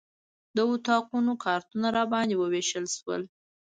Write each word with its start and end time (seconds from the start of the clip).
د 0.55 0.57
اتاقونو 0.73 1.31
کارتونه 1.45 1.87
راباندې 1.97 2.35
وویشل 2.37 2.85
شول. 2.95 3.21